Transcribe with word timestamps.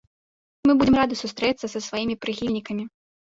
Мы 0.67 0.75
будзем 0.79 0.95
рады 1.01 1.13
сустрэцца 1.23 1.65
са 1.73 1.79
сваімі 1.89 2.15
прыхільнікамі! 2.25 2.89